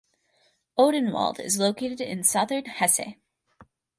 [0.79, 3.17] Odenwald is located in southern Hesse.